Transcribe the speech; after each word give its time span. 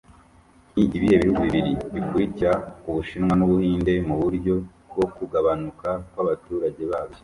Ni 0.73 0.83
ibihe 0.95 1.15
bihugu 1.21 1.39
bibiri 1.47 1.71
bikurikira 1.93 2.51
Ubushinwa 2.89 3.33
n'Ubuhinde 3.35 3.93
mu 4.07 4.15
buryo 4.21 4.53
bwo 4.91 5.05
kugabanuka 5.15 5.89
kw'abaturage 6.11 6.81
bayo 6.91 7.15